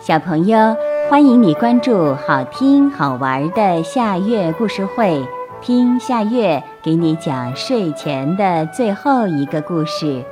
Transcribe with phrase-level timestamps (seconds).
[0.00, 0.74] 小朋友，
[1.10, 5.22] 欢迎你关注好听好玩的夏月故事会，
[5.60, 10.24] 听夏月给你讲睡前的最后一个故事。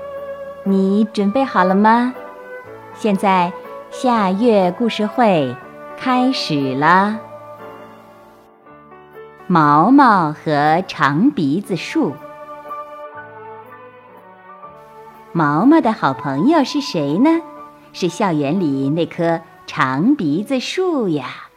[0.64, 2.14] 你准备好了吗？
[2.95, 3.53] 现在
[3.91, 5.54] 夏月故事会
[5.98, 7.19] 开始了。
[9.46, 12.14] 毛毛和长鼻子树。
[15.32, 17.29] 毛毛的好朋友是谁呢？
[17.93, 19.39] 是校园里那棵。
[19.81, 21.50] 长鼻子树呀，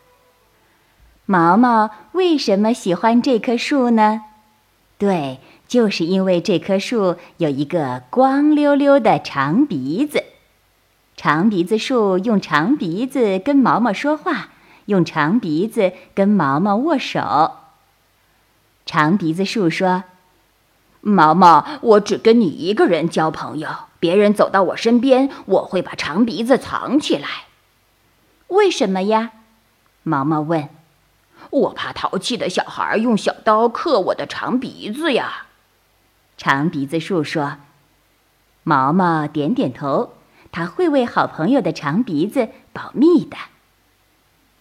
[1.25, 4.21] 毛毛为什么喜欢这棵树呢？
[4.99, 10.23] 对，就是因为这棵树有一个光溜溜的长鼻子。
[11.17, 14.49] 长鼻子树用长鼻子跟毛毛说话，
[14.85, 17.53] 用长鼻子跟毛毛握手。
[18.85, 20.03] 长鼻子树说
[21.01, 23.67] ：“毛毛，我只跟你一个人交朋友，
[23.99, 27.27] 别人走到我身边，我会把长鼻子藏起来。”
[28.52, 29.32] 为什么呀？
[30.04, 30.68] 毛毛问。
[31.49, 35.48] 我怕淘气的小孩用小刀刻我的长鼻子呀。
[36.38, 37.57] 长鼻子树说。
[38.63, 40.13] 毛毛点点头，
[40.52, 43.38] 他会为好朋友的长鼻子保密的。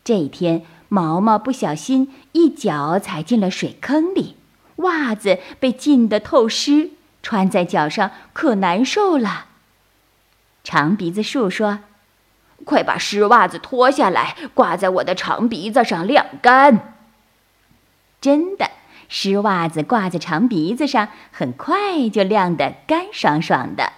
[0.05, 4.37] 这一天，毛毛不小心一脚踩进了水坑里，
[4.77, 9.47] 袜子被浸得透湿，穿在脚上可难受了。
[10.63, 11.81] 长鼻子树说。
[12.65, 16.95] 快把湿袜子脱下来，挂在我的长鼻子上晾干。
[18.21, 18.71] 真的，
[19.09, 23.93] 湿袜子挂在长鼻子上，很快就晾得干爽爽的。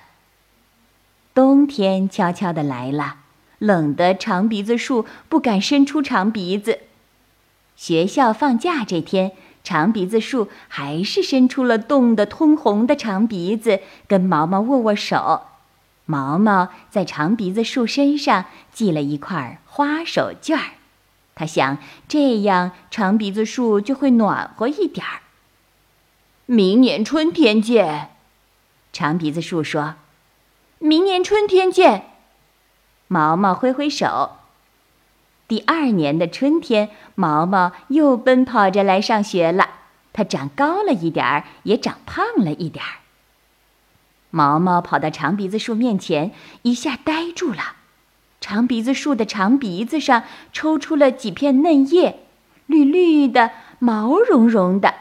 [1.34, 3.16] 冬天悄悄地来了，
[3.58, 6.80] 冷的长鼻子树不敢伸出长鼻子。
[7.74, 9.32] 学校放假这天，
[9.64, 15.42] 长鼻子树还是伸出了冻得通红的长鼻子，跟毛毛握握手。
[16.04, 20.72] 毛毛在长鼻子树身上系了一块花手绢儿，
[21.34, 25.22] 他想这样长鼻子树就会暖和一点儿。
[26.46, 28.10] 明年春天见，
[28.92, 29.94] 长鼻子树说。
[30.78, 32.10] 明年春天见，
[33.06, 34.38] 毛毛挥挥手。
[35.46, 39.68] 第二年的春天，毛毛又奔跑着来上学了。
[40.12, 43.01] 它长高了一点儿，也长胖了一点儿。
[44.34, 46.32] 毛毛跑到长鼻子树面前，
[46.62, 47.76] 一下呆住了。
[48.40, 52.24] 长鼻子树的长鼻子上抽出了几片嫩叶，
[52.64, 54.94] 绿绿的，毛茸茸的。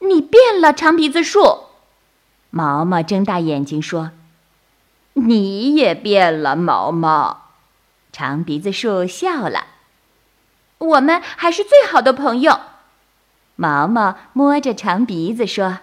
[0.00, 1.40] 你变了，长鼻子树！
[2.50, 4.10] 毛毛睁大眼睛说
[5.14, 7.44] ：“你也变了，毛毛。”
[8.12, 9.66] 长鼻子树笑了。
[10.76, 12.60] 我们还是最好的朋友。
[13.56, 15.78] 毛毛摸着长鼻子说。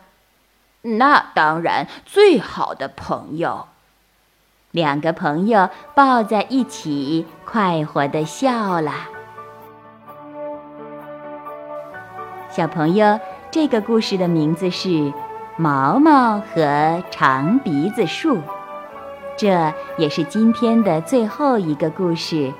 [0.85, 3.65] 那当然，最好的朋友。
[4.69, 8.91] 两个朋友抱在一起，快活的笑了。
[12.49, 13.19] 小朋友，
[13.49, 14.89] 这个故事的名字是
[15.57, 18.37] 《毛毛和长鼻子树》，
[19.35, 22.53] 这也是今天的最后一个故事。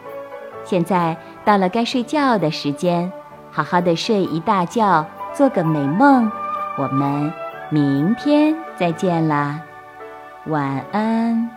[0.63, 3.11] 现在到了该睡觉的时间，
[3.51, 6.31] 好好的睡一大觉，做个美梦。
[6.77, 7.44] 我们。
[7.69, 9.61] 明天再见啦，
[10.45, 11.54] 晚安。